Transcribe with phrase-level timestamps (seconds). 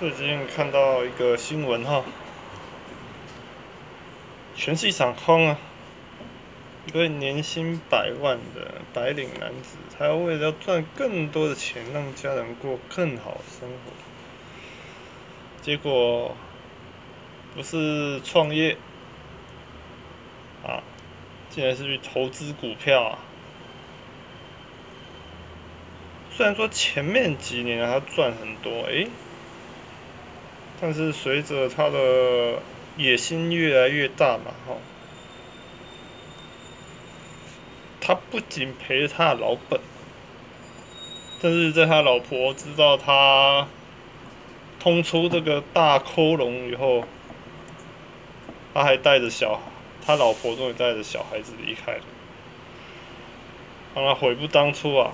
[0.00, 2.02] 最近看到一个新闻哈，
[4.56, 5.58] 全是一场空啊！
[6.86, 13.92] 一个年薪百万的白领男子，他要为了要赚更多的钱，让家人过更好生活，
[15.60, 16.34] 结果
[17.54, 18.78] 不是创业
[20.66, 20.80] 啊，
[21.50, 23.18] 竟然是去投资股票啊！
[26.32, 29.06] 虽然说前面几年他赚很多，诶。
[30.80, 32.58] 但是随着他的
[32.96, 34.74] 野心越来越大嘛，哈，
[38.00, 39.78] 他不仅赔了他的老本，
[41.42, 43.68] 但是在他老婆知道他
[44.78, 47.04] 通出这个大窟窿以后，
[48.72, 49.60] 他还带着小，
[50.06, 52.02] 他老婆终于带着小孩子离开了，
[53.94, 55.12] 让他悔不当初啊！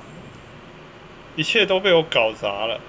[1.34, 2.80] 一切都被我搞砸了。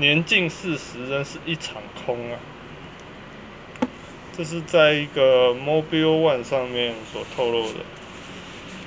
[0.00, 2.40] 年近四十，仍是一场空啊！
[4.34, 7.80] 这是在一个 Mobile One 上面所透露的。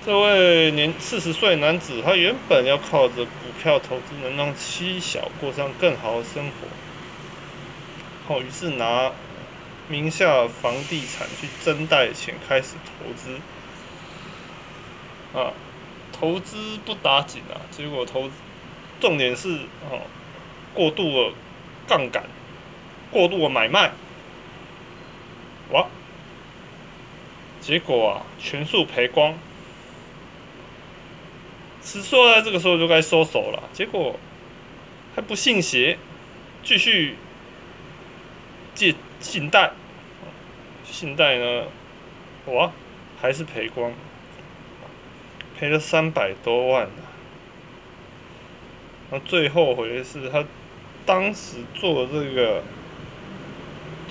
[0.04, 6.68] 这位年四十岁男子，他原本要靠着股票投资，能让妻小过上更好的生活。
[8.28, 9.12] 好，于是拿
[9.88, 13.40] 名下房地产去增贷钱，开始投资。
[15.38, 15.54] 啊，
[16.12, 17.62] 投资不打紧啊！
[17.70, 18.32] 结果投，
[19.00, 19.60] 重点是
[19.92, 20.02] 哦。
[20.74, 21.34] 过度的
[21.88, 22.24] 杠杆，
[23.12, 23.92] 过度的买卖，
[25.72, 25.88] 哇！
[27.62, 29.36] 结果啊，全数赔光。
[31.84, 34.18] 是说在这个时候就该收手了，结果
[35.16, 35.98] 还不信邪，
[36.64, 37.16] 继续
[38.74, 39.72] 借信贷，
[40.84, 41.66] 信贷呢，
[42.48, 42.72] 哇，
[43.22, 43.94] 还是赔光，
[45.60, 47.04] 赔了三百多万啊！
[49.12, 50.44] 那最后悔的是他。
[51.06, 52.64] 当时做这个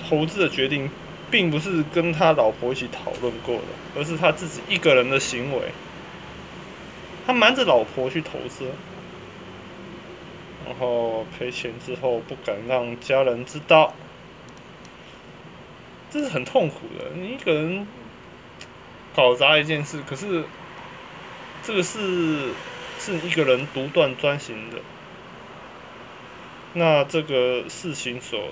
[0.07, 0.89] 投资的决定，
[1.31, 3.63] 并不是跟他老婆一起讨论过的，
[3.95, 5.71] 而是他自己一个人的行为。
[7.25, 8.65] 他瞒着老婆去投资，
[10.65, 13.93] 然后赔钱之后不敢让家人知道，
[16.11, 17.05] 这是很痛苦的。
[17.15, 17.87] 你一个人
[19.15, 20.43] 搞砸一件事，可是
[21.63, 22.51] 这个是
[22.99, 24.77] 是一个人独断专行的。
[26.75, 28.49] 那这个事情所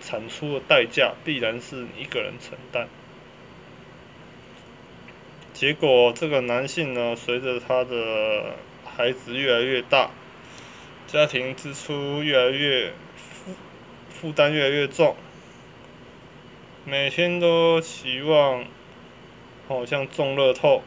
[0.00, 2.88] 产出的代价，必然是一个人承担。
[5.52, 10.10] 结果，这个男性呢，随着他的孩子越来越大，
[11.06, 13.52] 家庭支出越来越负
[14.10, 15.14] 负担越来越重，
[16.84, 18.64] 每天都期望，
[19.68, 20.82] 好像中乐透，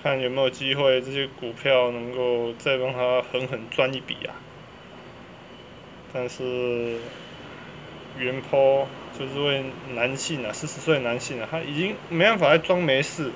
[0.00, 4.34] 看有没有机会这些股票能够再帮他狠狠赚一笔啊！
[6.14, 6.98] 但是，
[8.18, 8.86] 原坡
[9.18, 9.64] 就是位
[9.94, 13.30] 男性啊，四十岁男性啊，他已经没办法再装没事，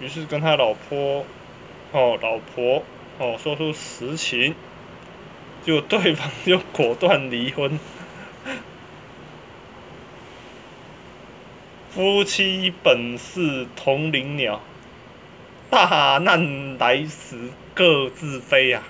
[0.00, 1.24] 于是跟他老婆，
[1.92, 2.84] 哦，老婆，
[3.18, 4.54] 哦，说出实情，
[5.64, 7.80] 就对方就果断离婚，
[11.88, 14.60] 夫妻本是同林鸟，
[15.70, 18.82] 大难来时各自飞呀。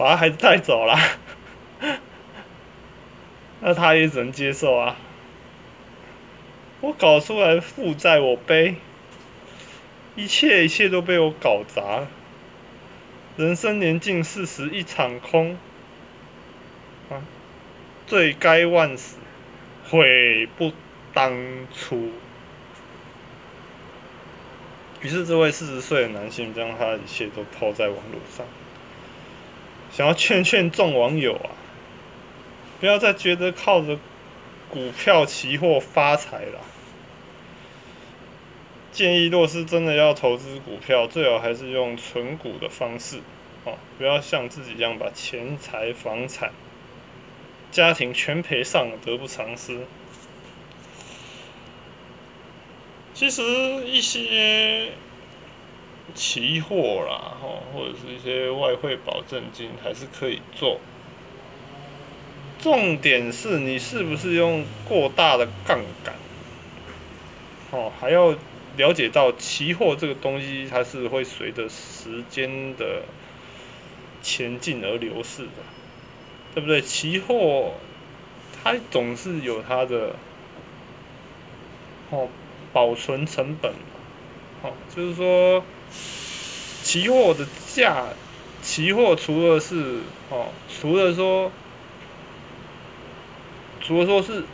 [0.00, 0.98] 把孩子带走了，
[3.60, 4.96] 那他也只能接受啊。
[6.80, 8.76] 我搞出来负债我背，
[10.16, 12.08] 一切一切都被我搞砸了。
[13.36, 15.58] 人生年近四十一场空，
[17.10, 17.20] 啊，
[18.06, 19.18] 罪该万死，
[19.90, 20.72] 悔不
[21.12, 21.36] 当
[21.74, 22.08] 初。
[25.02, 28.46] 于是这位四十岁的男性将他一切都抛在网络上。
[29.92, 31.50] 想要劝劝众网友啊，
[32.78, 33.98] 不要再觉得靠着
[34.70, 36.60] 股票期货发财了。
[38.92, 43.18] 建议若是真的要投资股票，最好还是用存股的方式，
[43.64, 46.52] 哦，不要像自己一样把钱财、房产、
[47.70, 49.86] 家庭全赔上了，得不偿失。
[53.12, 53.42] 其实
[53.86, 54.92] 一些。
[56.14, 60.80] 期货啦，吼，或者是一些外汇保证金，还是可以做。
[62.58, 66.14] 重点是你是不是用过大的杠杆？
[67.70, 68.34] 哦，还要
[68.76, 73.02] 了解到期货这个东西，它是会随着时间的
[74.22, 75.62] 前进而流逝的，
[76.54, 76.80] 对不对？
[76.82, 77.74] 期货
[78.62, 80.16] 它总是有它的
[82.10, 82.28] 哦
[82.72, 83.72] 保存成本，
[84.62, 85.64] 哦，就是说。
[86.82, 88.06] 期货的价
[88.62, 91.50] 期货除了是哦，除了说，
[93.80, 94.44] 除了说是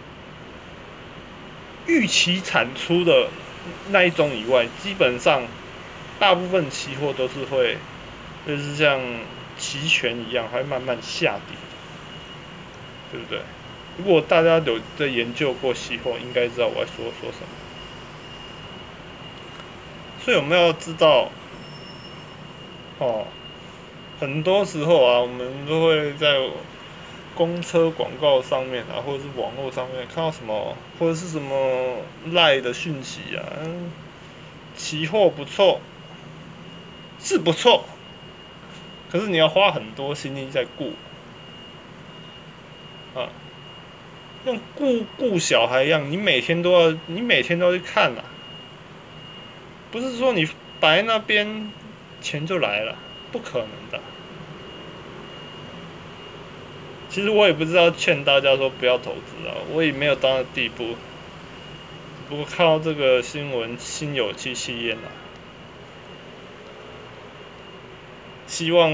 [1.86, 3.28] 预期产出的
[3.90, 5.42] 那一种以外，基本上
[6.18, 7.76] 大部分期货都是会，
[8.46, 9.00] 就是像
[9.58, 11.56] 期权一样，会慢慢下跌，
[13.12, 13.40] 对不对？
[13.98, 17.65] 如果大家有在研究过期货，应该知道我在说说什么。
[20.26, 21.30] 所以我们要知道，
[22.98, 23.24] 哦。
[24.18, 26.40] 很多时候啊，我们都会在
[27.36, 31.98] 公车广告上面啊，或者是网络上面看到什么，或者是什么
[32.32, 33.44] 赖的讯息啊，
[34.76, 35.80] 期货不错，
[37.20, 37.84] 是不错，
[39.12, 40.94] 可是你要花很多心力在顾，
[43.14, 43.28] 啊，
[44.44, 48.24] 像顾顾小孩一样，你每天都要，你每天都要去看啊，
[49.90, 50.48] 不是说你
[50.80, 51.70] 摆那边
[52.20, 52.96] 钱就来了。
[53.32, 54.00] 不可能的。
[57.10, 60.96] 其实我也不知道劝大家说不要投资啊，我也没有到那地步。
[62.28, 65.10] 不过看到这个新闻，心有戚戚焉啊。
[68.46, 68.90] 希望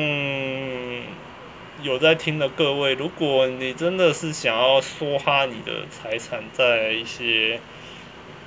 [1.83, 7.61] 有在听的各位，如果你真的是想要梭哈你的财产在一些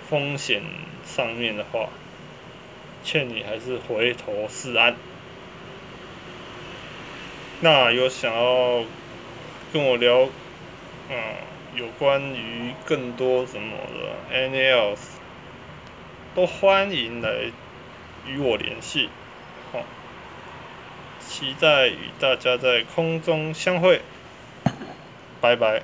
[0.09, 0.63] 风险
[1.05, 1.89] 上面的话，
[3.05, 4.95] 劝你还是回头是岸。
[7.61, 8.83] 那有想要
[9.71, 10.27] 跟我聊，
[11.09, 11.15] 嗯，
[11.75, 15.19] 有关于更多什么的，any else，
[16.33, 17.51] 都欢迎来
[18.27, 19.09] 与我联系，
[19.71, 19.83] 好，
[21.19, 24.01] 期待与大家在空中相会，
[25.39, 25.83] 拜拜。